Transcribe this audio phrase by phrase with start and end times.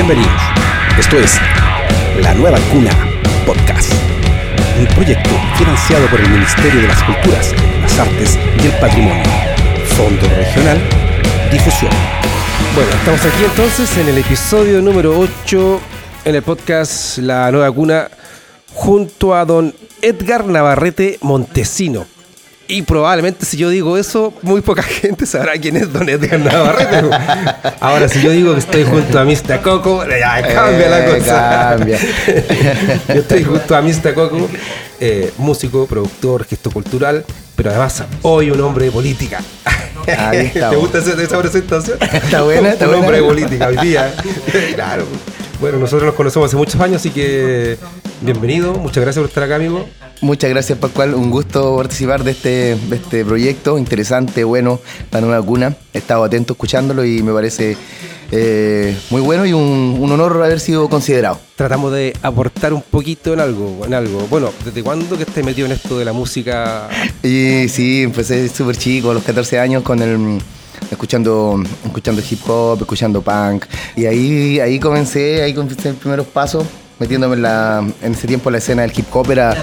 [0.00, 0.40] Bienvenidos.
[0.96, 1.34] Esto es
[2.22, 2.90] La Nueva Cuna
[3.44, 3.92] Podcast,
[4.78, 9.24] un proyecto financiado por el Ministerio de las Culturas, las Artes y el Patrimonio.
[9.96, 10.78] Fondo Regional
[11.50, 11.90] Difusión.
[12.76, 15.80] Bueno, estamos aquí entonces en el episodio número 8
[16.26, 18.08] en el podcast La Nueva Cuna
[18.74, 22.06] junto a don Edgar Navarrete Montesino.
[22.70, 27.08] Y probablemente si yo digo eso, muy poca gente sabrá quién es Don Edgar Navarrete.
[27.80, 29.62] Ahora, si yo digo que estoy junto a Mr.
[29.62, 31.76] Coco, ya cambia la Eh, cosa.
[31.78, 31.98] cambia.
[33.08, 34.12] yo estoy junto a Mr.
[34.12, 34.48] Coco,
[35.00, 37.24] eh, músico, productor, gesto cultural,
[37.56, 39.40] pero además hoy un hombre de política.
[40.04, 41.98] ¿Te gusta esa, presentación?
[42.02, 43.02] Está buena, está un buena.
[43.06, 44.14] hombre de política hoy día.
[44.74, 45.06] claro.
[45.60, 47.76] Bueno, nosotros nos conocemos hace muchos años, así que
[48.20, 48.74] bienvenido.
[48.74, 49.88] Muchas gracias por estar acá, amigo.
[50.20, 51.14] Muchas gracias, Pascual.
[51.14, 54.78] Un gusto participar de este, de este proyecto interesante, bueno,
[55.10, 55.76] la nueva cuna.
[55.92, 57.76] He estado atento escuchándolo y me parece
[58.30, 61.40] eh, muy bueno y un, un honor haber sido considerado.
[61.56, 64.28] Tratamos de aportar un poquito en algo, en algo.
[64.30, 66.88] Bueno, ¿desde cuándo que estés metido en esto de la música?
[67.24, 70.40] Y sí, empecé súper chico, a los 14 años, con el
[70.90, 73.66] escuchando, escuchando hip hop, escuchando punk.
[73.96, 76.64] Y ahí, ahí comencé, ahí comencé mis primeros pasos,
[76.98, 79.54] metiéndome en la, en ese tiempo la escena del hip hop era,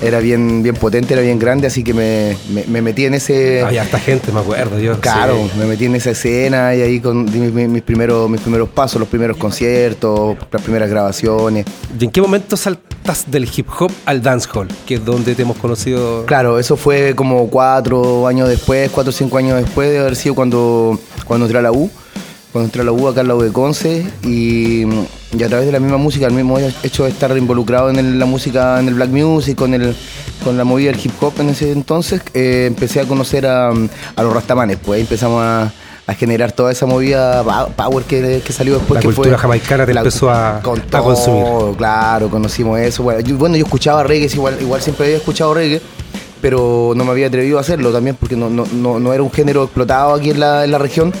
[0.00, 3.62] era bien, bien potente, era bien grande, así que me, me- me metí en ese.
[3.62, 4.98] Había harta gente, me acuerdo yo.
[5.00, 5.58] Claro, sí.
[5.58, 9.08] me metí en esa escena y ahí con di mis, primeros, mis primeros pasos, los
[9.08, 11.66] primeros conciertos, las primeras grabaciones.
[11.98, 14.68] ¿Y en qué momento saltas del hip hop al dancehall?
[14.86, 16.24] Que es donde te hemos conocido.
[16.26, 20.34] Claro, eso fue como cuatro años después, cuatro o cinco años después de haber sido
[20.34, 21.90] cuando, cuando entré a la U.
[22.52, 24.84] Cuando entré a la U acá en la U de Conce y,
[25.36, 28.18] y a través de la misma música, el mismo hecho de estar involucrado en el-
[28.18, 29.94] la música, en el black music, con, el,
[30.42, 34.22] con la movida del hip hop en ese entonces, eh, empecé a conocer a, a
[34.22, 34.78] los rastamanes.
[34.82, 35.70] Pues ahí empezamos a,
[36.06, 37.44] a generar toda esa movida
[37.76, 38.94] power que, que salió después.
[38.96, 41.44] La que cultura fue jamaicana te empezó a- con a consumir.
[41.76, 43.02] Claro, conocimos eso.
[43.02, 45.82] Bueno yo, bueno, yo escuchaba reggae, igual, igual siempre había escuchado reggae,
[46.40, 49.30] pero no me había atrevido a hacerlo también porque no, no, no, no era un
[49.30, 51.12] género explotado aquí en la, en la región.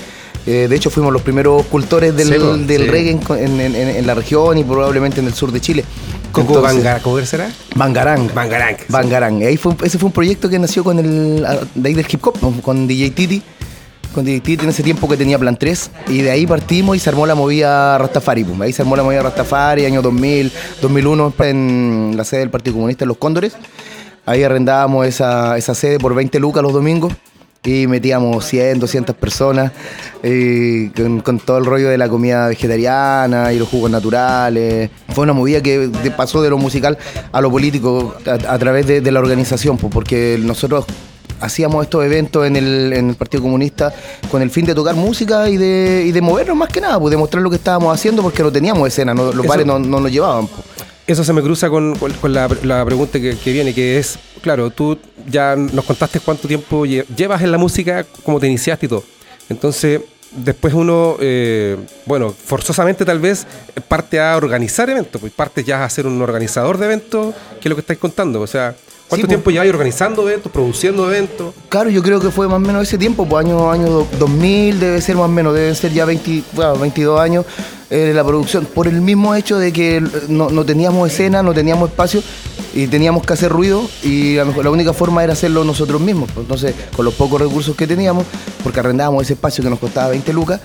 [0.50, 2.88] Eh, de hecho, fuimos los primeros cultores del, Sí, po, del sí.
[2.88, 5.84] reggae en, en- en- en la región y probablemente en el sur de Chile.
[6.32, 7.50] Coco ¿Cómo será?
[7.74, 8.30] Bangarang.
[8.34, 8.76] Bangarang.
[8.78, 8.84] sí.
[8.88, 9.42] Bangarang.
[9.42, 11.44] Ahí fue, ese fue un proyecto que nació con el,
[11.74, 13.42] de ahí del hip hop, con DJ Titi.
[14.14, 15.90] Con DJ Titi en ese tiempo que tenía Plan 3.
[16.08, 18.44] Y de ahí partimos y se armó la movida Rastafari.
[18.44, 18.58] pues.
[18.62, 23.04] Ahí se armó la movida Rastafari, año 2000, 2001, en la sede del Partido Comunista
[23.04, 23.52] en Los Cóndores.
[24.24, 27.12] Ahí arrendábamos esa, esa sede por 20 lucas los domingos.
[27.64, 29.72] Y metíamos 100, 200 personas
[30.22, 34.90] eh, con, con todo el rollo de la comida vegetariana y los jugos naturales.
[35.12, 36.96] Fue una movida que pasó de lo musical
[37.32, 40.86] a lo político a, a través de, de la organización, pues, porque nosotros
[41.40, 43.92] hacíamos estos eventos en el, en el Partido Comunista
[44.30, 47.10] con el fin de tocar música y de, y de movernos más que nada, pues
[47.10, 50.00] de mostrar lo que estábamos haciendo porque no teníamos escena, no- los bares no, no
[50.00, 50.46] nos llevaban.
[50.46, 50.62] pues.
[51.06, 54.18] Eso se me cruza con, con- con la, la pregunta que, que viene, que es,
[54.42, 54.98] claro, tú
[55.30, 59.04] ya nos contaste cuánto tiempo lle- llevas en la música, cómo te iniciaste y todo.
[59.48, 60.00] Entonces,
[60.30, 63.46] después uno, eh, bueno, forzosamente tal vez
[63.88, 67.70] parte a organizar eventos, pues parte ya a ser un organizador de eventos, que es
[67.70, 68.40] lo que estáis contando.
[68.42, 68.74] O sea,
[69.08, 69.28] ¿cuánto Sí, pues.
[69.28, 71.54] tiempo lleváis organizando eventos, produciendo eventos?
[71.70, 74.78] Claro, yo creo que fue más o menos ese tiempo, pues año, año do- 2000
[74.78, 77.46] debe ser más o menos, deben ser ya 20, bueno, 22 años
[77.90, 82.22] eh, la producción, por el mismo hecho de que no, teníamos escena, no teníamos espacio
[82.74, 86.00] y teníamos que hacer ruido y a lo mejor la única forma era hacerlo nosotros
[86.00, 86.28] mismos.
[86.36, 88.26] Entonces, con los pocos recursos que teníamos,
[88.62, 90.60] porque arrendábamos ese espacio que nos costaba 20 lucas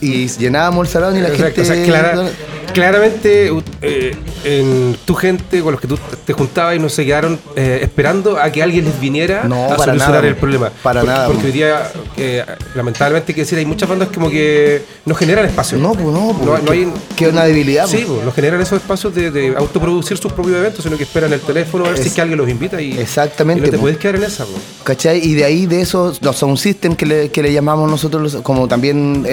[0.00, 1.62] y llenábamos el salón y la Exacto, gente...
[1.62, 2.28] o sea, clara-
[2.72, 4.14] claramente u- eh,
[4.44, 8.38] en tu gente con los que tú te juntabas y no se quedaron eh, esperando
[8.38, 10.70] a que alguien les viniera No, a para solucionar nada, el problema.
[10.82, 11.46] para porque, nada, Porque po.
[11.46, 12.44] hoy día, eh,
[12.74, 15.78] lamentablemente, hay que decir, hay muchas bandas como que no generan espacio.
[15.78, 16.92] No, pues no, pues, no, no hay.
[17.16, 17.86] que es una debilidad.
[17.86, 18.06] Sí, pues.
[18.08, 21.40] pues, no generan esos espacios de, de autoproducir sus propios eventos, sino que esperan el
[21.40, 23.98] teléfono a ver si Es- que alguien los invita y, Exactamente, y no te puedes
[23.98, 24.44] quedar en esa.
[24.44, 24.52] po.
[24.84, 25.18] ¿Cachai?
[25.26, 28.68] Y de ahí, de eso, los sound system que le, que le llamamos nosotros, como
[28.68, 29.24] también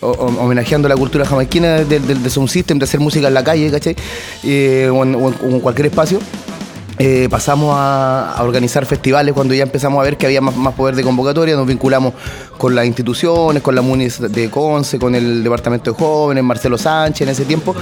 [0.00, 3.70] o- homenajeando la cultura jamaiquina del, del, sound system, de hacer música en la calle,
[3.70, 3.96] ¿cachai?
[4.44, 6.20] Eh, o, en, cualquier espacio.
[7.00, 11.04] Eh, pasamos a, organizar festivales cuando ya empezamos a ver que había más, poder de
[11.04, 12.12] convocatoria, nos vinculamos
[12.56, 17.20] con las instituciones, con la MUNIS de Conce, con el Departamento de Jóvenes, Marcelo Sánchez
[17.20, 17.76] en ese tiempo,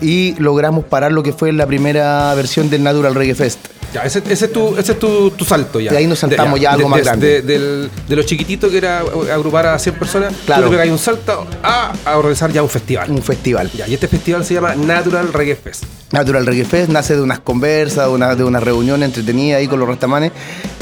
[0.00, 3.66] y logramos parar lo que fue la primera versión del Natural Reggae Fest.
[3.94, 5.90] Ya, ese, ese es, tu, ese es tu, tu salto ya.
[5.90, 7.42] De ahí nos saltamos ya algo más grande.
[7.42, 9.00] De, del- de lo chiquitito que era
[9.32, 10.62] agrupar a 100 personas, Claro.
[10.64, 13.10] tú te pegas un salto a, a organizar ya un festival.
[13.10, 13.70] Un festival.
[13.76, 15.84] Ya, y este festival se llama Natural Reggae Fest.
[16.10, 19.78] Natural Reggae Fest nace de unas conversas, de una, de una reunión entretenida ahí con
[19.78, 20.32] los rastamanes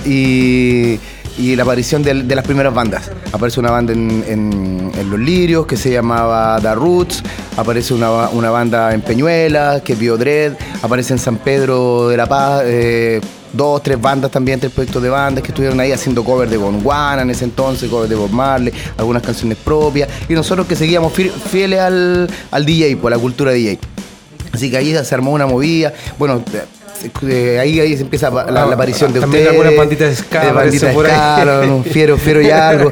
[0.07, 0.99] y,
[1.41, 3.11] y la aparición de, las primeras bandas.
[3.33, 7.23] Aparece una banda en, Los Lirios que se llamaba The Roots,
[7.57, 10.53] aparece una, una banda en Peñuela, que es Biodred,
[10.83, 13.21] aparece en San Pedro de la Paz, eh,
[13.53, 17.23] dos, tres bandas también, tres proyectos de bandas que estuvieron ahí haciendo cover de Gondwana
[17.23, 21.31] en ese entonces, cover de Bob Marley, algunas canciones propias, y nosotros que seguíamos fi-
[21.31, 23.79] fieles al, al DJ, por la cultura DJ.
[24.53, 26.43] Así que ahí se armó una movida, bueno,
[27.29, 29.59] eh, ahí, ahí se empieza la, la aparición de También ustedes.
[29.61, 31.13] algunas banditas de ska de banditas por ahí.
[31.13, 32.91] ska, un fiero, fiero y algo.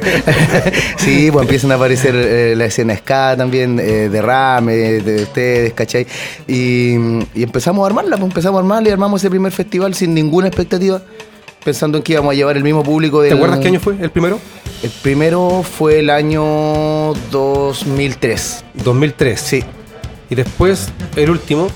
[0.97, 5.23] sí, pues empiezan a aparecer eh, la escena ska también, eh, de Rame, de, de
[5.23, 6.05] ustedes, ¿cachai?
[6.47, 6.93] Y,
[7.35, 10.47] y empezamos a armarla, pues empezamos a armarla y armamos ese primer festival sin ninguna
[10.47, 11.01] expectativa,
[11.63, 13.29] pensando en que íbamos a llevar el mismo público del...
[13.31, 14.39] ¿Te acuerdas qué año fue el primero?
[14.81, 18.65] El primero fue el año 2003.
[18.83, 19.39] 2003.
[19.39, 19.63] Sí.
[20.29, 21.67] Y después el último.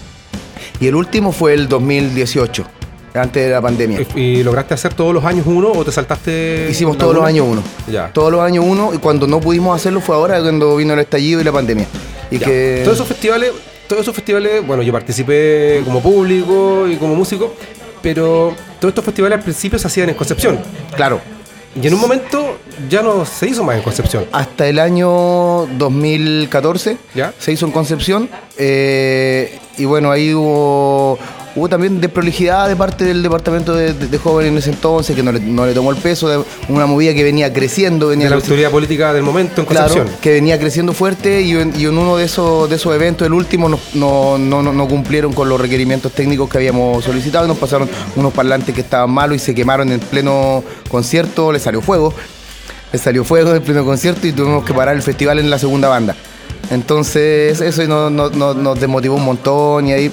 [0.80, 2.66] Y el último fue el 2018,
[3.14, 4.00] antes de la pandemia.
[4.16, 6.68] ¿Y lograste hacer todos los años uno o te saltaste?
[6.70, 7.64] Hicimos todos los años uno.
[7.92, 8.12] Ya.
[8.12, 8.94] Todos los años uno.
[8.94, 11.86] Y cuando no pudimos hacerlo fue ahora cuando vino el estallido y la pandemia.
[12.32, 12.46] Y Ya.
[12.48, 12.82] que.
[12.84, 13.52] Todos esos festivales,
[13.88, 17.54] todos esos festivales, bueno, yo participé como público y como músico,
[18.02, 20.60] pero todos estos festivales al principio se hacían en Concepción.
[20.96, 21.22] Claro.
[21.82, 22.58] Y en un momento
[22.90, 24.26] ya no se hizo más en Concepción.
[24.32, 27.34] Hasta el año 2014 ¿Ya?
[27.40, 28.30] se hizo en Concepción.
[28.58, 31.18] eh, y bueno, ahí hubo,
[31.56, 35.22] hubo también desprolijidad de parte del departamento de, de- de jóvenes en ese entonces, que
[35.22, 38.30] no le, no le tomó el peso de una movida que venía creciendo, venía De
[38.32, 40.18] la autoridad política del momento en Claro, Concepción.
[40.22, 43.34] que venía creciendo fuerte y en, y en uno de esos, de esos eventos, el
[43.34, 47.58] último, no, no, no, no- cumplieron con los requerimientos técnicos que habíamos solicitado y nos
[47.58, 52.14] pasaron unos parlantes que estaban malos y se quemaron en pleno concierto, le salió fuego,
[52.92, 55.88] le salió fuego en pleno concierto y tuvimos que parar el festival en la segunda
[55.88, 56.16] banda.
[56.72, 60.12] Entonces eso no- no- no- nos desmotivó un montón y ahí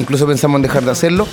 [0.00, 1.26] incluso pensamos en dejar de hacerlo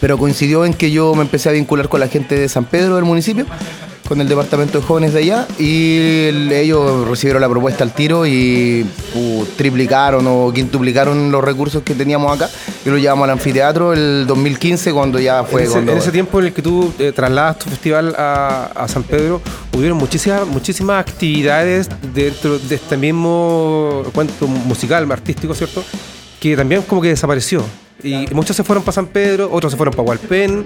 [0.00, 2.96] pero coincidió en que yo me empecé a vincular con la gente de San Pedro
[2.96, 3.46] del municipio,
[4.08, 8.26] con el departamento de jóvenes de allá, y el- ellos recibieron la propuesta al tiro
[8.26, 8.84] y
[9.14, 12.50] uh, triplicaron o quintuplicaron los recursos que teníamos acá
[12.84, 16.10] y lo llevamos al anfiteatro el 2015 cuando ya fue en, ese, cuando- en ese
[16.10, 19.40] tiempo en el que tú eh, trasladas tu festival a, a San Pedro,
[19.74, 25.82] hubieron muchísimas, muchísimas actividades dentro de este mismo cuento musical, artístico, ¿cierto?
[26.44, 27.62] Que también como que desapareció.
[28.02, 30.62] Y muchos se fueron para San Pedro, otros se fueron para Hualpén,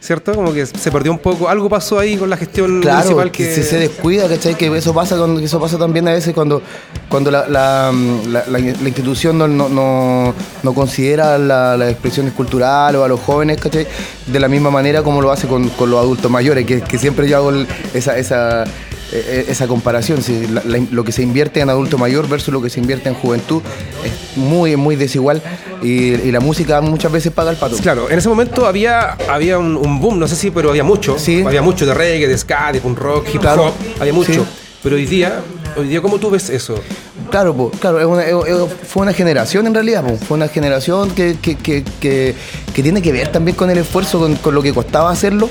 [0.00, 0.32] ¿cierto?
[0.34, 1.46] Como que se perdió un poco.
[1.46, 4.54] Algo pasó ahí con la gestión Claro, municipal que si se descuida, ¿cachai?
[4.54, 6.62] Que eso pasa, que eso pasa también a veces cuando,
[7.10, 7.92] cuando la, la-
[8.28, 10.32] la- la- la institución no, no, no-
[10.62, 13.86] no considera la- las expresiones culturales o a los jóvenes, ¿cachai?
[14.26, 17.28] De la misma manera como lo hace con, con los adultos mayores, que, que siempre
[17.28, 18.64] yo hago el- esa, esa,
[19.12, 20.22] eh, esa comparación.
[20.22, 23.08] si la- la- lo que se invierte en adulto mayor versus lo que se invierte
[23.08, 23.62] en juventud
[24.04, 25.42] es muy, muy desigual
[25.82, 27.76] y, y la música muchas veces paga el pato.
[27.76, 31.18] Claro, en ese momento había, había un, un boom, no sé si, pero había mucho.
[31.18, 31.42] Sí.
[31.46, 33.66] Había mucho de reggae, de ska, de punk rock, hip Claro.
[33.68, 34.32] hop, había mucho.
[34.32, 34.40] Sí.
[34.82, 35.40] Pero hoy día,
[35.76, 36.74] hoy día, ¿cómo tú ves eso?
[37.30, 40.48] Claro, po, claro, es una- es- es- fue una generación en realidad, po, fue una
[40.48, 42.34] generación que, que, que, que-
[42.74, 45.50] que tiene que ver también con el esfuerzo, con, con lo que costaba hacerlo,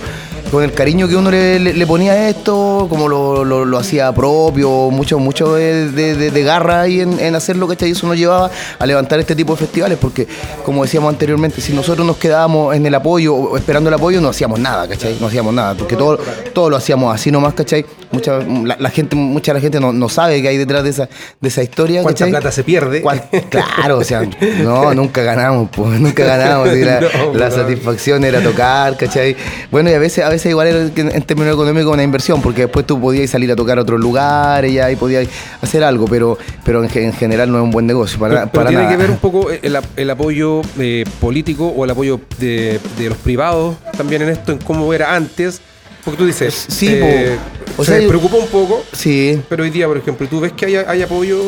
[0.51, 4.11] con el cariño que uno le, le- ponía a esto, como lo, lo- lo hacía
[4.13, 7.89] propio, mucho, mucho de, de- garra ahí en, en hacerlo, ¿cachai?
[7.89, 8.49] Y eso nos llevaba
[8.79, 10.27] a levantar este tipo de festivales, porque
[10.65, 14.59] como decíamos anteriormente, si nosotros nos quedábamos en el apoyo esperando el apoyo, no hacíamos
[14.59, 15.17] nada, ¿cachai?
[15.19, 16.17] No hacíamos nada, porque todo,
[16.53, 17.85] todo lo hacíamos así nomás, ¿cachai?
[18.11, 21.07] Mucha, la, la gente, mucha la gente no, no sabe qué hay detrás de esa,
[21.39, 22.31] de esa historia, ¿Cuánta ¿cachai?
[22.31, 23.01] plata se pierde?
[23.03, 24.27] ¿Cuál- Claro, o sea,
[24.63, 26.67] no, nunca ganamos, pues, nunca ganamos.
[26.73, 27.55] la, No, la no.
[27.55, 29.35] satisfacción era tocar, ¿cachai?
[29.69, 32.61] Bueno, y a veces, a veces igual era que en términos económicos una inversión, porque
[32.63, 35.27] después tú podías salir a tocar a otros lugares ya, y podías
[35.61, 38.51] hacer algo, pero, pero en, ge- en general no es un buen negocio, para, Pero,
[38.51, 38.95] pero para tiene nada.
[38.95, 43.09] que ver un poco el, ap- el apoyo eh, político o el apoyo de, de
[43.09, 45.61] los privados también en esto, en cómo era antes.
[46.03, 47.58] Porque tú dices, Sí, eh, po.
[47.79, 50.65] O se sea, preocupó un poco, Sí, pero hoy día, por ejemplo, tú ves que
[50.65, 51.39] hay, hay apoyo.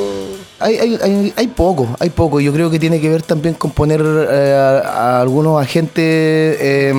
[0.60, 2.40] Hay, hay, hay, hay poco, hay poco.
[2.40, 6.94] Yo creo que tiene que ver también con poner eh, a, a algunos agentes eh,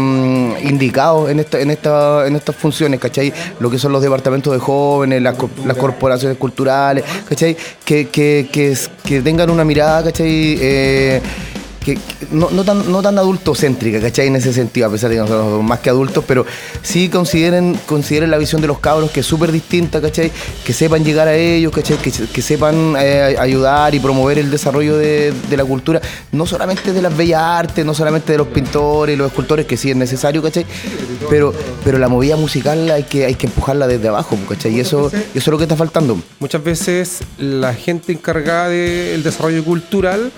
[0.64, 3.32] indicados en esta, en esta, en estas funciones, ¿cachai?
[3.60, 7.56] Lo que son los departamentos de jóvenes, las, co- las corporaciones culturales, ¿cachai?
[7.84, 10.58] Que, que, que, que tengan una mirada, ¿cachai?
[10.60, 11.20] Eh,
[11.82, 14.28] que, que no, no tan, no tan adultocéntrica, ¿cachai?
[14.28, 16.46] En ese sentido, a pesar de que nosotros somos más que adultos, pero
[16.82, 20.30] sí consideren, consideren la visión de los cabros que es súper distinta, ¿cachai?
[20.64, 21.98] Que sepan llegar a ellos, ¿cachai?
[21.98, 26.00] Que, que sepan eh, ayudar y promover el desarrollo de, de la cultura,
[26.32, 29.76] no solamente de las bellas artes, no solamente de los pintores y los escultores, que
[29.76, 30.66] sí es necesario, ¿cachai?
[31.28, 31.52] Pero,
[31.84, 34.76] pero la movida musical hay que, hay que empujarla desde abajo, ¿cachai?
[34.76, 36.18] Y eso, y eso es lo que está faltando.
[36.38, 40.32] Muchas veces la gente encargada del desarrollo cultural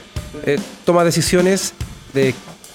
[0.47, 1.75] eh, toma decisiones
[2.13, 2.35] de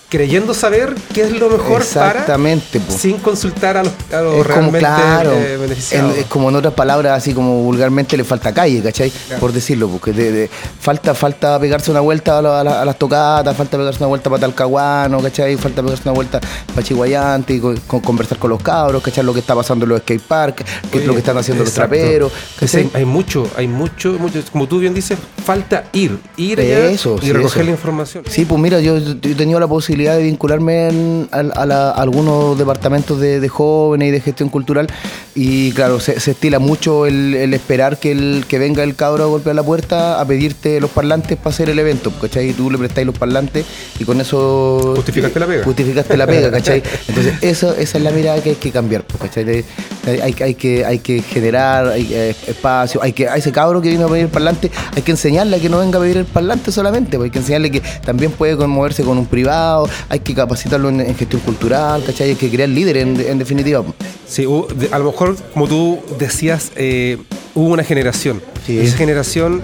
[0.10, 2.98] creyendo saber qué es lo mejor Exactamente, para po.
[2.98, 6.56] sin consultar a los, a los Es como, realmente claro, eh, en, es como en
[6.56, 9.12] otras palabras, así como vulgarmente le falta calle, ¿cachai?
[9.40, 10.50] Por decirlo, porque de- de-
[10.80, 14.08] falta, falta pegarse una vuelta a, la- a la- a las tocatas, falta pegarse una
[14.08, 15.56] vuelta para Talcahuano, ¿cachai?
[15.58, 16.40] Falta pegarse una vuelta
[16.74, 19.24] para Chihuayante y con- con- conversar con los cabros, ¿cachai?
[19.24, 21.92] Lo que está pasando en los skate park, qué es lo que están haciendo Exacto.
[21.94, 22.82] los traperos, ¿cachai?
[22.82, 27.18] hay, hay mucho, hay mucho, mucho, como tú bien dices, falta ir, ir allá Eso,
[27.22, 27.66] y sí, recoger eso.
[27.66, 28.24] la información.
[28.28, 31.90] Sí, pues mira, yo, yo he tenido la posibilidad de vincularme en- a, a la-
[31.92, 34.88] a algunos departamentos de, de jóvenes y de gestión cultural
[35.36, 39.24] y claro, se, se estila mucho el, el esperar que, el, que venga el cabro
[39.24, 42.50] a golpear la puerta a pedirte los parlantes para hacer el evento, ¿cachai?
[42.50, 43.66] Y tú le prestáis los parlantes
[44.00, 44.94] y con eso...
[44.96, 45.64] Justificaste la pega.
[45.64, 46.82] Justificaste la pega, ¿cachai?
[47.08, 49.64] Entonces eso, esa es la mirada que hay que cambiar, pues, ¿cachai?
[50.08, 53.82] Hay, hay- hay que, hay que generar hay, eh, espacio, hay que, a ese cabro
[53.82, 56.18] que vino a pedir el parlante, hay que enseñarle a que no venga a pedir
[56.18, 59.89] el parlante solamente, pues, hay que enseñarle que también puede con- moverse con un privado,
[60.10, 62.30] hay que capacitarlo en, en gestión cultural, ¿cachai?
[62.30, 63.84] Hay que crear líderes en, en definitiva.
[64.28, 64.46] Sí,
[64.92, 67.18] a lo mejor, como tú decías, eh,
[67.56, 68.42] hubo una generación.
[68.66, 68.80] Sí.
[68.80, 69.62] Esa generación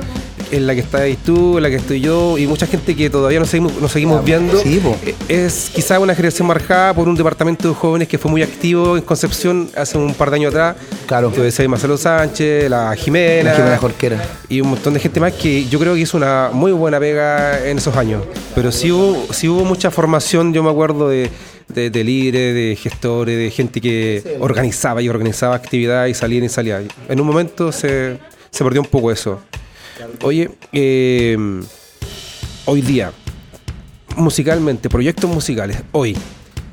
[0.56, 3.40] en la que estás tú, en la que estoy yo, y mucha gente que todavía
[3.40, 7.70] nos seguimos, nos seguimos viendo, sí, eh, es quizá una generación marcada por un departamento
[7.70, 10.76] de jóvenes que fue muy activo en Concepción hace un par de años atrás.
[11.06, 11.30] Claro.
[11.30, 14.24] Tú decías Marcelo Sánchez, la Jimena, La Jimena Jorquera.
[14.50, 17.68] y un montón de gente más que yo creo que hizo una muy buena pega
[17.68, 18.24] en esos años.
[18.54, 21.30] Pero sí hubo, sí hubo mucha formación, yo me acuerdo de,
[21.68, 26.50] de, de líderes, de gestores, de gente que organizaba y organizaba actividades y salían y
[26.50, 26.88] salían.
[27.10, 28.18] En un momento se,
[28.52, 29.42] se perdió un poco eso.
[30.24, 31.38] Oye, eh,
[32.66, 33.12] hoy día,
[34.18, 36.18] musicalmente, proyectos musicales, hoy,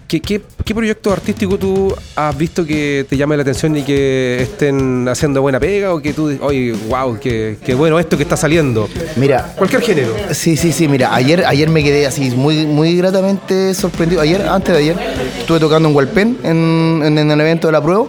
[0.09, 4.43] ¿qué, qué, qué proyecto artístico tú has visto que te llame la atención y que
[4.43, 5.95] estén haciendo buena pega?
[5.95, 8.89] O que tú, oye, wow, qué, qué bueno esto que está saliendo.
[9.17, 10.17] Mira, Cualquier género.
[10.33, 14.21] Sí, sí, sí, mira, ayer, ayer me quedé así muy, muy gratamente sorprendido.
[14.21, 14.97] Ayer, antes de ayer,
[15.39, 18.07] estuve tocando en Hualpén, en, en, en el evento de la prueba,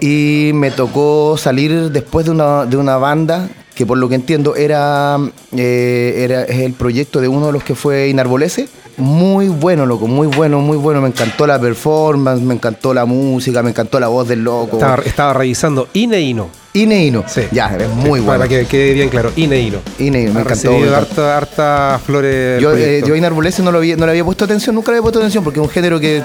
[0.00, 4.56] y me tocó salir después de una, de una banda que por lo que entiendo
[4.56, 5.18] era,
[5.56, 8.68] eh, era el proyecto de uno de los que fue Inarbolese.
[8.96, 11.00] Muy bueno, loco, muy bueno, muy bueno.
[11.00, 14.76] Me encantó la performance, me encantó la música, me encantó la voz del loco.
[14.76, 16.20] Estaba, estaba revisando Ine.
[16.20, 17.22] Ine Ino.
[17.28, 17.42] Sí.
[17.52, 18.40] Ya, es muy bueno.
[18.40, 19.78] Para que quede bien claro, Ine Ino.
[20.00, 20.72] Ine Ino, me Ha encantó.
[20.72, 20.96] me encantó.
[20.96, 22.60] harta, harta flores.
[22.60, 25.02] Yo, eh, yo Inarbolese no, lo había, no le había puesto atención, nunca le había
[25.02, 26.20] puesto atención porque es un género que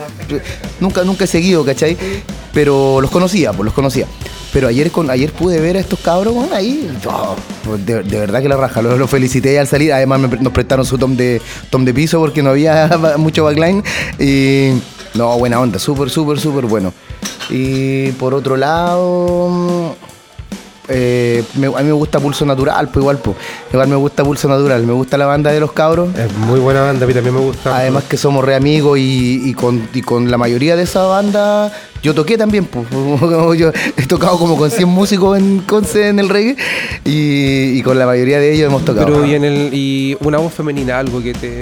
[0.79, 1.95] nunca, nunca he seguido, ¿cachai?
[2.51, 4.07] Pero los conocía, pues los conocía.
[4.51, 6.89] Pero ayer con ayer pude ver a estos cabros bueno, ahí.
[7.05, 7.35] oh,
[7.77, 9.93] de, de verdad que la raja, los, los felicité al salir.
[9.93, 11.39] Además me nos prestaron su tom de,
[11.69, 13.83] tom de piso porque no había mucho backline.
[14.17, 14.71] Y
[15.13, 16.91] no, buena onda, súper, súper, súper bueno.
[17.51, 19.95] Y por otro lado.
[20.89, 23.37] Eh, me- a mí me gusta Pulso Natural, pues igual, pues.
[23.71, 26.09] Igual me gusta Pulso Natural, me gusta la banda de los cabros.
[26.17, 27.75] Es muy buena banda, a mí también me gusta.
[27.77, 31.71] Además que somos re amigos y, y con, y con la mayoría de esa banda
[32.01, 32.65] yo toqué también.
[32.65, 32.85] pues.
[33.59, 36.55] Yo he tocado como con 100 músicos en Conce en el reggae
[37.05, 39.07] y, y con la mayoría de ellos hemos tocado.
[39.07, 41.59] Pero y en el y una voz femenina, algo que te.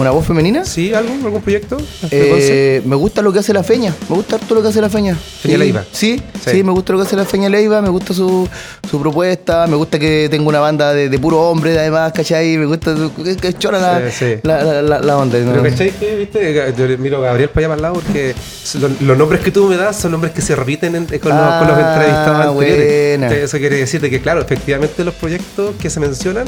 [0.00, 0.64] ¿Una voz femenina?
[0.64, 0.94] ¿Sí?
[0.94, 1.12] ¿Algo?
[1.12, 1.76] ¿Algún proyecto?
[2.10, 4.88] Eh, me gusta lo que hace la Feña, me gusta todo lo que hace la
[4.88, 5.14] Feña.
[5.14, 5.84] Feña Sí, Leiva.
[5.92, 6.50] Sí, Sí.
[6.52, 8.48] sí, me gusta lo que hace la Feña Leiva, me gusta su,
[8.90, 12.56] su propuesta, me gusta que tenga una banda de, de puro hombre además, ¿cachai?
[12.56, 15.38] Me gusta que, que chora la, Sí, la, la, la- onda.
[15.40, 15.52] ¿no?
[15.52, 16.72] Pero ¿cachai que, viste?
[16.78, 18.34] Yo miro a Gabriel para allá para el lado porque
[18.80, 21.54] los, los nombres que tú me das son nombres que se repiten en- con, los,
[21.58, 23.14] con los Ah, entrevistados anteriores.
[23.16, 26.46] Entonces, Eso quiere decir de que, claro, efectivamente los proyectos que se mencionan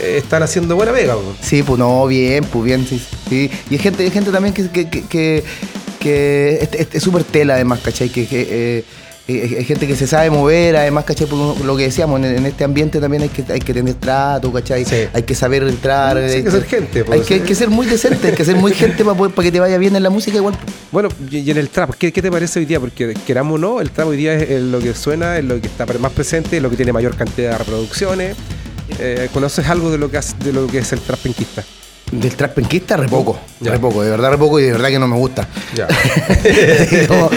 [0.00, 1.14] eh, están haciendo buena pega.
[1.14, 1.22] po.
[1.40, 3.02] Sí, pues no, bien, pues bien, sí.
[3.28, 3.50] sí.
[3.70, 5.42] Y hay gente, hay gente también que, que,
[6.00, 8.08] que, es- súper tela además, ¿cachai?
[8.10, 8.84] Que, eh,
[9.26, 11.26] eh, hay gente que se sabe mover, además, ¿cachai?
[11.26, 14.52] Porque lo que decíamos, en, en este ambiente también hay que, hay que tener trato,
[14.52, 14.84] ¿cachai?
[14.84, 14.96] Sí.
[15.14, 16.18] Hay que saber entrar.
[16.28, 17.46] Sí, hay que ser gente, pues, Hay que, hay sí.
[17.46, 19.78] que ser muy decente, hay que ser muy gente para, poder- para que te vaya
[19.78, 20.54] bien en la música igual.
[20.92, 22.78] Bueno, y en el trap, ¿qué, qué te parece hoy día?
[22.80, 25.58] Porque queramos o no, el trap hoy día es, es lo que suena, es lo
[25.58, 28.36] que está más presente, es lo que tiene mayor cantidad de reproducciones.
[28.98, 31.64] Eh, ¿Conoces algo de lo que hace- de lo que es el trap penquista?
[32.12, 33.72] Del trap penquista, re poco, Ya.
[33.72, 35.48] re poco, de verdad re poco y de verdad que no me gusta.
[35.74, 35.86] Ya.
[36.94, 37.30] así como,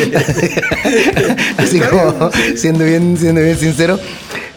[1.57, 3.99] así como, siendo bien, siendo bien sincero,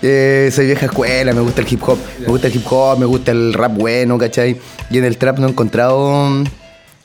[0.03, 3.07] eh, soy vieja escuela, me gusta el hip hop, me gusta el hip hop, me
[3.07, 4.61] gusta el rap bueno, ¿cachai?
[4.91, 6.29] Y en el trap no he encontrado,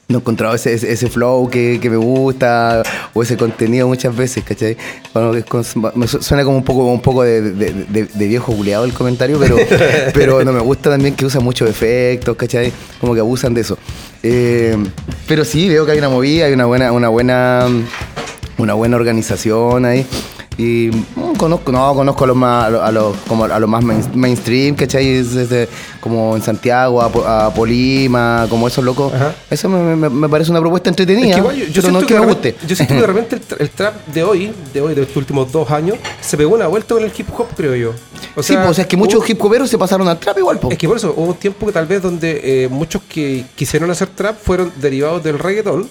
[0.07, 2.83] no he encontrado ese, ese, ese flow que, que me gusta
[3.13, 4.77] o ese contenido muchas veces, ¿cachai?
[5.13, 8.85] Bueno, es con- suena como un poco, un poco de, de- de- de viejo culiado
[8.85, 9.57] el comentario, pero,
[10.13, 12.71] pero no me gusta también que usan muchos efectos, ¿cachai?
[13.01, 13.77] Como que abusan de eso.
[14.21, 14.77] Eh,
[15.27, 17.67] pero sí, veo que hay una movida, hay una buena, una buena,
[18.59, 20.05] una buena organización ahí.
[20.57, 23.83] Y mm, conozco, no, conozco a los más, a los, los- como a los más
[23.83, 25.07] main- mainstream, ¿cachai?
[25.07, 25.67] Es desde-
[25.99, 29.13] como en Santiago, a, Po- a Polima, como esos locos.
[29.13, 29.33] Ajá.
[29.49, 31.27] Eso me, me- me parece una propuesta entretenida.
[31.29, 32.67] Es que igual yo, siento no que, que de me repente, guste.
[32.67, 35.17] yo siento que de repente el, tra- el trap de hoy, de hoy, de estos
[35.17, 37.91] últimos dos años, se pegó una vuelta con el hip hop, creo yo.
[38.35, 40.37] O sí, pues, o sea, es que muchos hubo- hip hoperos se pasaron al trap
[40.37, 40.69] igual, po.
[40.71, 43.89] Es que por eso hubo un tiempo que tal vez donde eh, muchos que quisieron
[43.91, 45.89] hacer trap fueron derivados del reggaetón.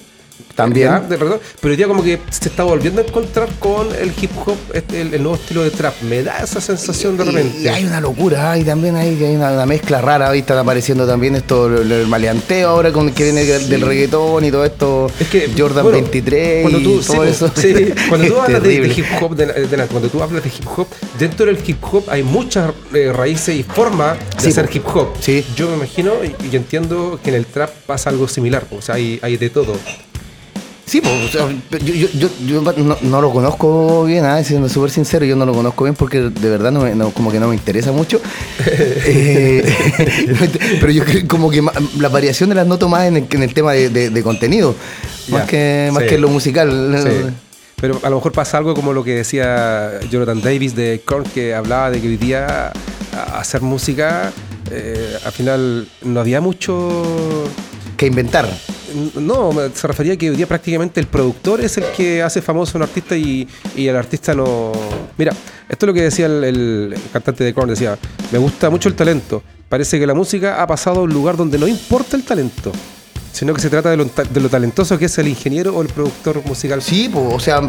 [0.55, 0.89] También.
[1.09, 4.57] Reggaetón, pero hoy día como que se está volviendo a encontrar con el hip hop,
[4.73, 5.95] este, el, el nuevo estilo de trap.
[6.03, 7.59] Me da esa sensación de Y- repente.
[7.61, 11.07] Y hay una locura, hay también hay, hay una, una mezcla rara, ahí están apareciendo
[11.07, 15.29] también esto, el, el maleanteo ahora con que viene del reggaetón y todo esto, Es
[15.29, 17.51] que, Jordan bueno, 23 cuando tú, y todo po, eso.
[17.57, 17.75] sí,
[18.09, 20.87] cuando tú hablas de, de hip hop, de, de cuando tú hablas de hip hop,
[21.19, 24.73] dentro del hip hop hay muchas eh, raíces y formas de hacer po.
[24.77, 25.09] hip hop.
[25.21, 25.45] Sí.
[25.57, 28.95] Yo me imagino y, y entiendo que en el trap pasa algo similar, o sea,
[28.97, 29.75] hay, hay de todo.
[30.87, 31.49] Sí, pues, o sea,
[31.79, 35.47] yo, yo, yo, yo no, no lo conozco bien, ah, siendo súper sincero, yo no
[35.47, 38.21] lo conozco bien porque de verdad no, me- no- como que no me interesa mucho.
[38.67, 39.65] Eh,
[40.81, 41.63] pero yo creo como que
[41.99, 44.75] las variaciones las noto más en el, en el tema de, de- de contenido,
[45.29, 46.09] más, que, más sí.
[46.11, 46.99] que en lo musical.
[47.03, 47.35] Sí.
[47.81, 51.55] Pero a lo mejor pasa algo como lo que decía Jonathan Davis de Korn, que
[51.55, 52.73] hablaba de que hoy día
[53.35, 54.33] hacer música,
[54.71, 57.45] eh, al final no había mucho
[57.97, 58.49] Que inventar.
[59.17, 62.77] No, se refería a que hoy día prácticamente el productor es el que hace famoso
[62.77, 64.73] a un artista y, y el artista no...
[65.19, 65.33] Mira,
[65.69, 67.99] esto es lo que decía el, el cantante de Korn, decía,
[68.31, 71.59] me gusta mucho el talento, parece que la música ha pasado a un lugar donde
[71.59, 72.71] no importa el talento,
[73.35, 75.89] sino que se trata de lo, de lo talentoso que es el ingeniero o el
[75.89, 76.81] productor musical.
[76.81, 77.61] Sí, pues, o sea,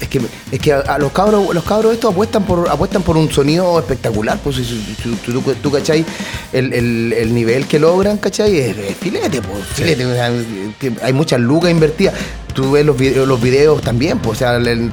[0.00, 3.16] es, que, es que a, a los cabros, los cabros estos apuestan por, apuestan por
[3.16, 6.04] un sonido espectacular, pues si, tú, tú, tú, cachai,
[6.52, 10.32] el, el- el nivel que logran, cachai, es, es filete, pues, filete, o sea,
[11.02, 12.14] hay muchas lucas invertidas.
[12.52, 14.90] Tú ves los los videos también, pues, o sea, el-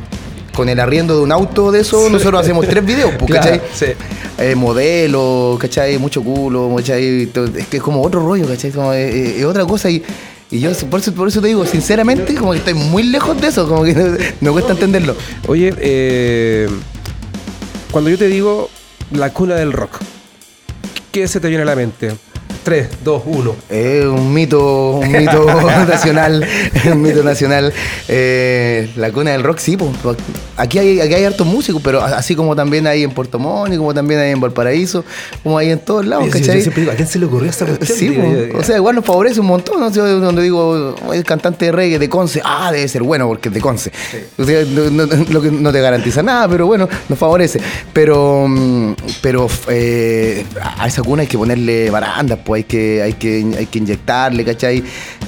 [0.55, 3.61] con el arriendo de un auto de eso, nosotros hacemos tres videos, pues, Claro, ¿cachai?
[3.73, 3.85] sí.
[4.37, 5.97] Eh, modelo, ¿cachai?
[5.97, 7.29] Mucho culo, ¿cachai?
[7.57, 8.71] Es que es como otro rollo, ¿cachai?
[8.71, 10.01] Como, eh, eh, es otra cosa y,
[10.51, 13.47] y yo por eso, por eso te digo, sinceramente, como que estoy muy lejos de
[13.47, 15.15] eso, como que no- me cuesta entenderlo.
[15.47, 16.69] Oye, eh,
[17.91, 18.69] cuando yo te digo
[19.11, 19.99] la cuna del rock,
[21.11, 22.13] ¿qué se te viene a la mente?
[22.65, 23.55] 3, 2, 1.
[23.69, 25.45] Es un mito, un mito
[25.87, 26.43] nacional,
[26.91, 27.71] un mito nacional.
[28.07, 30.17] Eh, la cuna del rock, sí, pues,
[30.57, 33.93] aquí hay, aquí hay hartos músicos, pero así como también hay en Puerto Montt, como
[33.93, 35.05] también hay en Valparaíso,
[35.43, 36.59] como hay en todos lados, ¿cachai?
[36.59, 37.97] digo, ¿a quién se le ocurrió esta cuestión?
[37.99, 38.17] Sí,
[38.57, 39.79] o sea, igual nos favorece un montón.
[39.79, 39.91] ¿no?
[39.91, 43.53] Yo donde digo, el cantante de reggae de Conce, ah, debe ser bueno porque es
[43.53, 43.91] de Conce.
[44.39, 47.61] O sea, no te garantiza nada, pero bueno, nos favorece.
[47.93, 50.45] Pero, mm, pero eh,
[50.79, 54.43] a esa cuna hay que ponerle barandas, pues hay que, hay que, hay que inyectarle,
[54.43, 54.83] ¿cachai?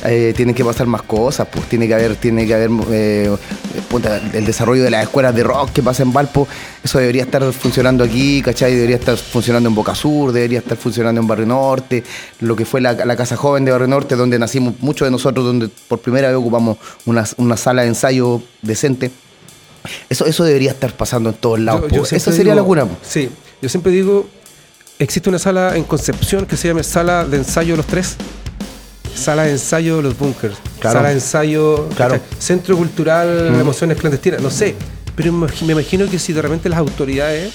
[0.05, 3.35] Eh, tienen que pasar más cosas, pues tiene que haber, tiene que haber eh,
[4.33, 6.47] el desarrollo de las escuelas de rock que pasa en Valpo,
[6.83, 8.73] eso debería estar funcionando aquí, ¿cachai?
[8.75, 12.03] Debería estar funcionando en Boca Sur, debería estar funcionando en Barrio Norte,
[12.39, 15.45] lo que fue la, la Casa Joven de Barrio Norte, donde nacimos muchos de nosotros,
[15.45, 19.11] donde por primera vez ocupamos una, una sala de ensayo decente.
[20.09, 21.83] Eso, eso debería estar pasando en todos lados.
[21.89, 22.85] Yo- yo siempre Esa sería digo- la cuna.
[22.85, 22.97] po.
[23.01, 23.29] Sí,
[23.61, 24.27] yo siempre digo,
[24.99, 28.15] existe una sala en Concepción que se llama Sala de Ensayo de los Tres.
[29.15, 30.55] Sala de ensayo de los bunkers.
[30.79, 30.99] Claro.
[30.99, 31.89] Sala de ensayo.
[32.38, 33.62] Centro Cultural Mm.
[33.62, 34.41] Emociones Clandestinas.
[34.41, 34.75] No sé.
[35.15, 37.51] Pero me imagino que si de repente las autoridades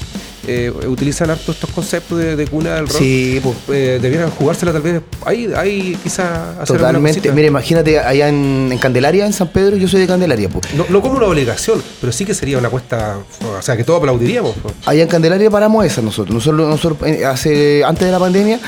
[0.47, 3.55] eh, utilizan harto estos conceptos de, de cuna del rock, Sí, po.
[3.73, 5.01] eh, debieran jugársela tal vez.
[5.25, 7.31] Ahí, ahí quizás hacer Totalmente.
[7.33, 10.49] Mira, imagínate allá en, en Candelaria, en San Pedro, yo soy de Candelaria.
[10.49, 10.61] po.
[10.77, 13.19] No, no como una obligación, pero sí que sería una apuesta,
[13.59, 14.55] o sea, que todos aplaudiríamos.
[14.87, 16.35] Allá en Candelaria paramos esa nosotros.
[16.35, 18.59] Nosotros, nosotros eh, hace, antes de la pandemia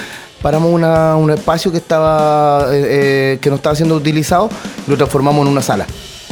[0.43, 4.51] paramos una- un espacio que estaba eh, que no estaba siendo utilizado
[4.87, 5.87] y lo transformamos en una sala.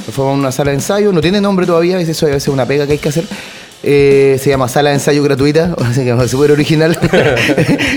[0.05, 2.87] Transformamos en una sala de ensayo, no tiene nombre todavía, eso debe ser una pega
[2.87, 3.25] que hay que hacer.
[3.85, 6.97] Eh, se llama Sala de Ensayo Gratuita, o sea que es súper original.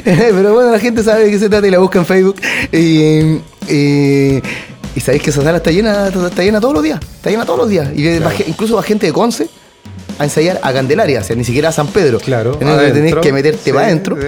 [0.03, 2.35] Pero bueno, la gente sabe de qué se trata y la busca en Facebook.
[2.71, 3.39] Y,
[3.71, 4.41] y-
[4.95, 7.59] y sabéis que esa sala está llena, está llena todos los días, está llena todos
[7.59, 7.89] los días.
[7.95, 9.49] Y va incluso va gente de Conce
[10.17, 12.19] a ensayar a Candelaria, o sea, ni siquiera a San Pedro.
[12.19, 14.15] Claro, En tenés que meterte Sí, para adentro.
[14.15, 14.27] sí.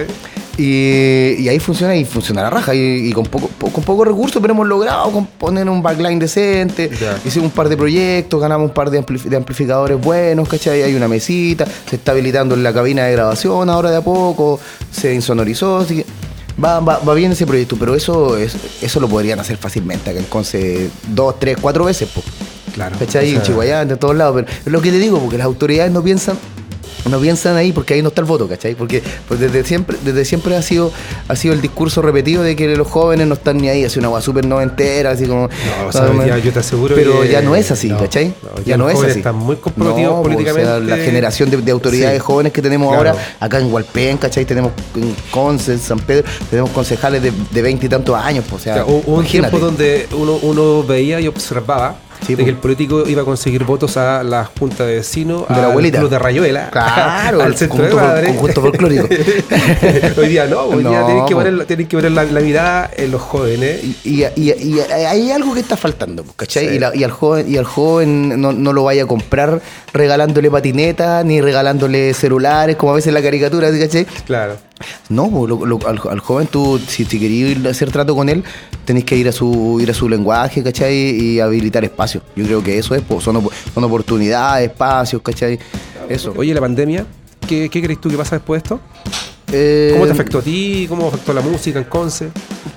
[0.60, 2.74] Y, y ahí funciona y funciona la raja.
[2.74, 6.90] Y, y con poco po- con poco recursos, pero hemos logrado poner un backline decente.
[7.00, 7.16] Ya.
[7.24, 10.82] Hicimos un par de proyectos, ganamos un par de, ampli- de amplificadores buenos, ¿cachai?
[10.82, 14.58] Hay una mesita, se está habilitando en la cabina de grabación ahora de a poco,
[14.90, 16.06] se insonorizó, así que
[16.62, 20.18] va, va, va bien ese proyecto, pero eso, es, eso lo podrían hacer fácilmente acá
[20.18, 22.20] en Conce dos, tres, cuatro veces, po.
[22.74, 22.96] Claro.
[22.98, 23.26] ¿Cachai?
[23.26, 24.42] O sea, en Chihuahua, de todos lados.
[24.42, 26.36] Pero es lo que te digo, porque las autoridades no piensan
[27.08, 28.74] no piensan ahí porque ahí no está el voto, ¿cachai?
[28.74, 30.92] Porque pues desde siempre, desde siempre ha sido,
[31.28, 34.08] ha sido el discurso repetido de que los jóvenes no están ni ahí, así una
[34.08, 35.48] agua súper noventera, así como.
[35.48, 37.98] No, o sea, hoy día yo te aseguro Pero que- ya no es así, no,
[37.98, 38.28] ¿cachai?
[38.42, 39.18] no, ya ya no es así.
[39.18, 40.70] están muy comprometidos No, pues, políticamente.
[40.70, 42.24] o sea, la generación de, de autoridades Sí.
[42.26, 43.10] jóvenes que tenemos Claro.
[43.10, 44.44] ahora, acá en Hualpén, ¿cachai?
[44.44, 48.64] Tenemos en Conce, en San Pedro, tenemos concejales de veinte y tantos años, pues, o
[48.64, 53.04] sea, O un tiempo donde uno, uno veía y observaba Sí, de que el político
[53.08, 55.98] iba a conseguir votos a la junta de vecinos, De la abuelita.
[55.98, 58.26] club de Rayuela, Claro, al centro de madre.
[58.28, 59.06] conjunto folclórico.
[60.18, 61.40] hoy día no, hoy día tienen que po.
[61.42, 63.82] poner, tienen que poner la, la mirada en los jóvenes.
[64.04, 66.68] Y, y- y- y hay algo que está faltando, ¿cachai?
[66.68, 66.74] Sí.
[66.74, 69.60] Y, la- y al joven, y al joven no, no lo vaya a comprar
[69.92, 74.06] regalándole patineta ni regalándole celulares, como a veces en la caricatura, ¿cachai?
[74.26, 74.56] Claro.
[75.08, 78.14] No, pues, lo- lo- al, al joven tú, si, si querías ir a hacer trato
[78.14, 78.44] con él,
[78.84, 80.94] tenés que ir a su ir a su lenguaje, ¿cachai?
[80.94, 82.22] Y habilitar espacios.
[82.36, 85.58] Yo creo que eso es, pues, son, op- son oportunidades, espacios, ¿cachai?
[86.08, 86.32] Eso.
[86.36, 87.04] Oye, la pandemia,
[87.46, 88.80] ¿qué, qué crees tú que pasa después de esto?
[89.50, 90.86] Eh, ¿Cómo te afectó a ti?
[90.88, 92.28] ¿Cómo afectó la música en Conce?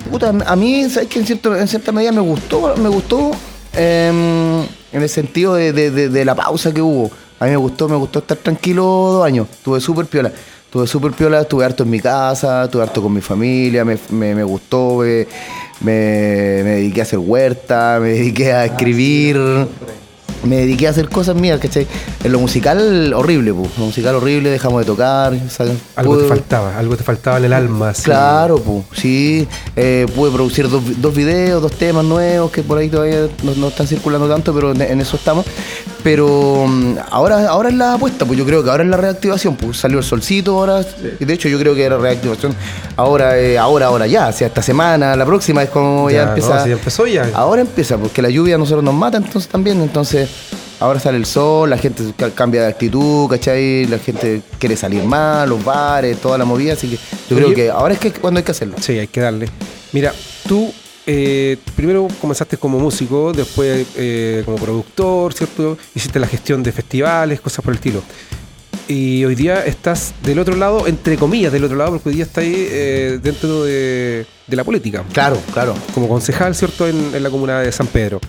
[0.10, 3.32] Puta, a mí, ¿sabes que en, cierto, en cierta medida me gustó, me gustó
[3.74, 4.62] em,
[4.92, 7.12] en el sentido de, de- de- de la pausa que hubo.
[7.40, 9.48] A mí me gustó, me gustó estar tranquilo dos años.
[9.52, 10.32] Estuve súper piola.
[10.72, 14.34] Estuve súper piola, estuve harto en mi casa, estuve harto con mi familia, me, me-
[14.34, 15.28] me gustó, me,
[15.82, 19.38] me- dediqué a hacer huerta, me dediqué a escribir.
[20.46, 21.86] Me dediqué a hacer cosas mías, ¿cachai?
[22.24, 23.78] En lo musical, horrible, pues.
[23.78, 25.34] Lo musical horrible, dejamos de tocar.
[25.96, 27.90] Algo te faltaba, algo te faltaba en el alma.
[27.90, 28.04] así.
[28.04, 29.48] Claro, pues, sí.
[29.76, 33.68] Eh, pude producir dos, dos videos, dos temas nuevos que por ahí todavía no, no
[33.68, 35.46] están circulando tanto, pero en, en eso estamos.
[36.04, 39.56] Pero mm, ahora, ahora es la apuesta, pues yo creo que ahora es la reactivación.
[39.56, 40.84] Pues salió el solcito ahora,
[41.20, 42.56] y de hecho yo creo que era reactivación.
[42.96, 46.28] Ahora, eh, ahora, ahora ya, o sea, esta semana, la próxima es como ya, Ya,
[46.30, 46.56] empieza.
[46.56, 47.30] no, si ya empezó ya.
[47.34, 50.30] Ahora empieza, porque la lluvia a nosotros nos mata entonces también, entonces
[50.80, 53.86] ahora sale el sol, la gente ca- cambia de actitud, ¿cachai?
[53.86, 56.98] La gente quiere salir más, los bares, toda la movida, así que
[57.30, 58.76] yo creo que ahora es que cuando hay que hacerlo.
[58.80, 59.48] Sí, hay que darle.
[59.94, 60.14] Mira,
[60.48, 60.74] tú
[61.14, 65.78] eh, primero comenzaste como músico, después eh, como productor, ¿cierto?
[65.94, 68.02] Hiciste la gestión de festivales, cosas por el estilo.
[68.88, 72.24] Y hoy día estás del otro lado, entre comillas, del otro lado, porque hoy día
[72.26, 75.04] estás ahí eh, dentro de, de la política.
[75.14, 75.76] Claro, claro.
[75.94, 76.88] Como concejal, ¿cierto?
[76.88, 78.20] En, en la comuna de San Pedro.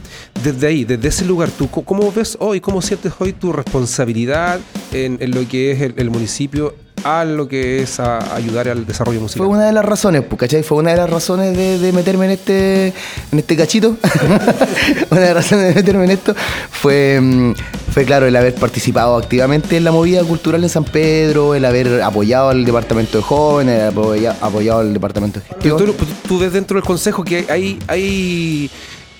[0.42, 4.60] Desde ahí, desde ese lugar, ¿tú cómo ves hoy, cómo sientes hoy tu responsabilidad
[4.92, 8.86] en, en lo que es el, el municipio a lo que es a ayudar al
[8.86, 9.46] desarrollo musical?
[9.46, 10.62] Fue una de las razones, pues, ¿cachai?
[10.62, 12.86] Fue una de las razones de, de meterme en este,
[13.32, 13.96] en este cachito.
[15.10, 16.34] una de las razones de meterme en esto
[16.70, 17.54] fue, mm,
[17.92, 22.02] fue, claro, el haber participado activamente en la movida cultural en San Pedro, el haber
[22.02, 25.96] apoyado al departamento de jóvenes, el haber apoya- apoyado al departamento de Pero gestión.
[25.98, 28.70] tú, tú ves dentro del consejo que hay, hay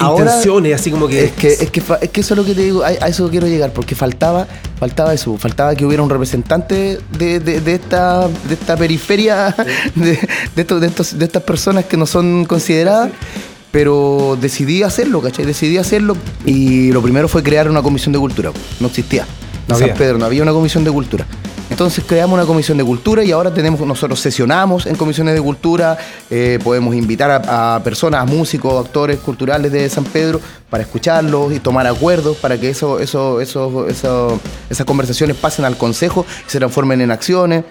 [0.03, 1.25] Ahora, intenciones, así como que.
[1.25, 3.29] Es que, es que, es que eso es lo que te digo, a, a eso
[3.31, 4.47] quiero llegar, porque faltaba,
[4.79, 9.55] faltaba eso, faltaba que hubiera un representante de, de- de esta, de esta periferia,
[9.95, 10.19] de,
[10.57, 13.11] de, estos, de, estos- de estas personas que no son consideradas,
[13.71, 15.45] pero decidí hacerlo, ¿cachai?
[15.47, 19.27] Decidí hacerlo y lo primero fue crear una comisión de cultura, no existía.
[19.69, 19.97] No en San.
[19.97, 21.25] Pedro no había una comisión de cultura.
[21.71, 25.97] Entonces creamos una comisión de cultura y ahora tenemos, nosotros sesionamos en comisiones de cultura,
[26.31, 31.61] eh, podemos invitar a, a personas, músicos, actores culturales de San Pedro para escucharlos y
[31.61, 36.59] tomar acuerdos para que eso, eso, eso, eso- esas conversaciones pasen al consejo y se
[36.59, 37.65] transformen en acciones.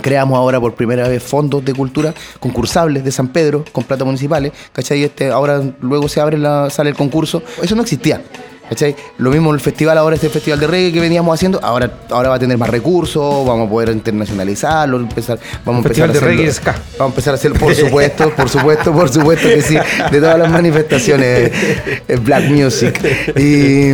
[0.00, 4.52] Creamos ahora por primera vez fondos de cultura concursables de San Pedro con plata municipales,
[4.72, 5.04] ¿cachai?
[5.04, 7.42] Este, ahora luego se abre la, sale el concurso.
[7.62, 8.20] Eso no existía.
[8.68, 8.96] ¿Cachai?
[9.18, 12.34] Lo mismo el festival ahora, este festival de reggae que veníamos haciendo, ahora, ahora va
[12.36, 16.36] a tener más recursos, vamos a poder internacionalizarlo, empezar, vamos a empezar de a hacerlo-
[16.38, 16.72] reggae ska.
[16.98, 19.76] Vamos a empezar a hacerlo, por supuesto, por supuesto, por supuesto que sí,
[20.10, 21.52] de todas las manifestaciones
[22.08, 23.00] eh, Black Music.
[23.38, 23.90] Y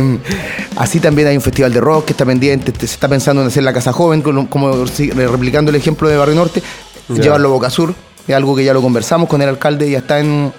[0.77, 3.63] así también hay un festival de rock que está pendiente, se está pensando en hacer
[3.63, 6.61] la Casa Joven, como, como sí, replicando el ejemplo de Barrio Norte,
[7.09, 7.23] Ya.
[7.23, 7.93] llevarlo a Boca Sur,
[8.27, 10.53] es algo que ya lo conversamos con el alcalde, ya está en...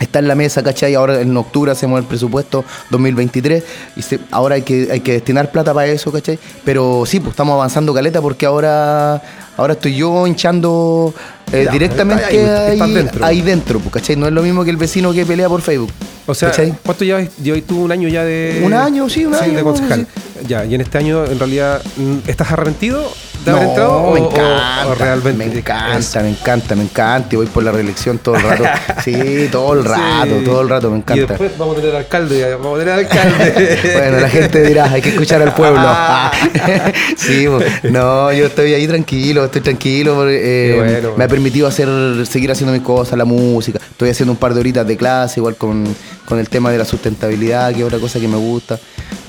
[0.00, 0.94] Está en la mesa, ¿cachai?
[0.94, 3.62] Ahora en octubre hacemos el presupuesto 2023
[3.96, 6.38] y se- ahora hay que, hay que destinar plata para eso, ¿cachai?
[6.64, 9.22] Pero sí, pues estamos avanzando caleta porque ahora,
[9.56, 11.14] ahora estoy yo hinchando
[11.52, 12.38] eh, Ya, directamente ahí,
[12.80, 13.24] ahí, dentro.
[13.24, 14.16] ahí dentro, pues, ¿cachai?
[14.16, 15.90] No es lo mismo que el vecino que pelea por Facebook.
[16.26, 16.74] O sea, ¿cachai?
[16.84, 17.28] ¿cuánto llevas?
[17.36, 18.62] Llevas tú un año ya de.
[18.64, 20.06] Un año, sí, un año, de concejal.
[20.12, 20.20] sí.
[20.46, 23.10] Ya, y en este año, en realidad, mm, ¿estás arrepentido
[23.46, 23.92] de haber No, entrado?
[24.02, 27.62] o- me encanta, o realmente me es- encanta, me encanta, me encanta y voy por
[27.62, 28.64] la reelección todo el rato.
[29.04, 30.44] Sí, todo el rato, Sí.
[30.44, 31.26] todo el rato, me Y encanta.
[31.26, 33.78] después vamos a tener alcalde, ya, vamos a tener alcalde.
[33.94, 35.80] Bueno, la gente dirá, hay que escuchar al pueblo.
[37.16, 40.14] sí, pues, no, yo estoy ahí tranquilo, estoy tranquilo.
[40.14, 41.88] porque, eh, bueno, me ha permitido hacer,
[42.26, 43.78] seguir haciendo mis cosas, la música.
[43.90, 45.84] Estoy haciendo un par de horitas de clase, igual con,
[46.26, 48.78] con el tema de la sustentabilidad, que es otra cosa que me gusta.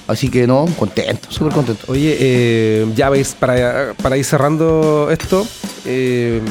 [0.08, 1.86] Así que no, contento, súper contento.
[1.88, 5.46] Oye, eh, ya veis, para, para ir cerrando esto,
[5.86, 6.42] eh,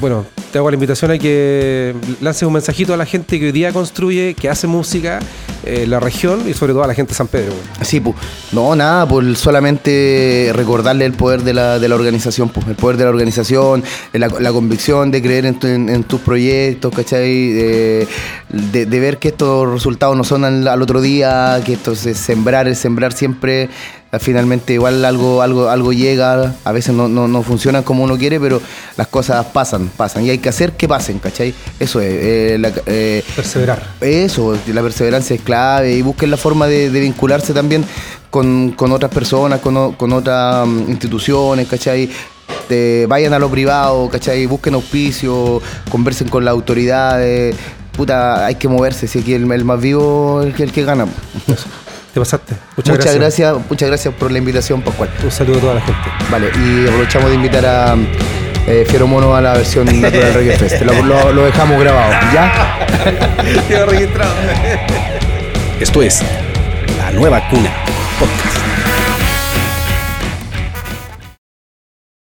[0.00, 3.52] bueno, te hago la invitación a que lances un mensajito a la gente que hoy
[3.52, 5.18] día construye, que hace música
[5.64, 7.54] en la región y sobre todo a la gente de San Pedro.
[7.80, 8.14] Sí, pues,
[8.52, 13.10] no, nada, pues solamente recordarle el poder de la, organización, pues, el poder de la
[13.10, 17.48] organización, la, la convicción de creer en, tu- tus proyectos, ¿cachai?
[17.52, 18.06] De,
[19.02, 22.78] ver que estos resultados no son al, al otro día, que esto es sembrar, es
[22.78, 23.70] sembrar siempre.
[24.20, 28.38] Finalmente igual algo, algo, algo llega, a veces no, no, no funcionan como uno quiere,
[28.38, 28.60] pero
[28.98, 30.26] las cosas pasan, pasan.
[30.26, 31.54] Y hay que hacer que pasen, ¿cachai?
[31.80, 32.08] Eso es.
[32.12, 33.82] eh, la- eh, Perseverar.
[34.02, 37.86] eso, la perseverancia es clave y busquen la forma de, de vincularse también
[38.28, 42.10] con, con otras personas, con, con otras mm, instituciones, ¿cachai?
[42.68, 44.44] Te- vayan a lo privado, ¿cachai?
[44.44, 47.56] Busquen auspicio, conversen con las autoridades.
[47.96, 50.84] Puta, hay que moverse, si aquí el, el más vivo es el que, el que
[50.84, 51.06] gana.
[52.12, 52.54] Te pasaste.
[52.76, 53.56] Muchas, Muchas, gracias.
[53.70, 55.08] muchas gracias por la invitación, Pascual.
[55.24, 56.00] Un saludo a toda la gente.
[56.30, 57.96] Vale, y aprovechamos de invitar a
[58.66, 60.82] eh, Fiero Mono a la versión Natural Reggae Fest.
[60.82, 62.86] Lo, lo- lo dejamos grabado, ¿ya?
[65.80, 66.22] Esto es
[66.98, 67.70] La Nueva Cuna
[68.20, 68.51] Podcast.